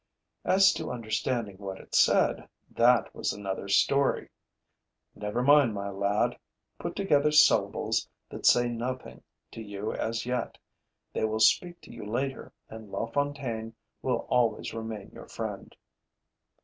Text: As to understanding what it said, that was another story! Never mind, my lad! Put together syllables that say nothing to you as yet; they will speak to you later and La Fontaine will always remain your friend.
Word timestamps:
As 0.45 0.73
to 0.73 0.89
understanding 0.91 1.59
what 1.59 1.79
it 1.79 1.93
said, 1.93 2.49
that 2.71 3.13
was 3.13 3.33
another 3.33 3.67
story! 3.67 4.29
Never 5.13 5.43
mind, 5.43 5.75
my 5.75 5.91
lad! 5.91 6.39
Put 6.79 6.95
together 6.95 7.31
syllables 7.31 8.09
that 8.31 8.47
say 8.47 8.67
nothing 8.67 9.21
to 9.51 9.61
you 9.61 9.93
as 9.93 10.25
yet; 10.25 10.57
they 11.13 11.23
will 11.23 11.39
speak 11.39 11.81
to 11.81 11.91
you 11.91 12.03
later 12.03 12.51
and 12.67 12.89
La 12.91 13.05
Fontaine 13.05 13.75
will 14.01 14.25
always 14.27 14.73
remain 14.73 15.11
your 15.11 15.27
friend. 15.27 15.75